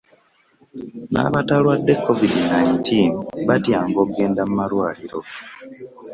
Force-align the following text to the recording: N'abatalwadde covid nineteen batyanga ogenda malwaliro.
N'abatalwadde 1.11 1.93
covid 2.05 2.33
nineteen 2.49 3.11
batyanga 3.47 3.97
ogenda 4.05 4.41
malwaliro. 4.55 5.19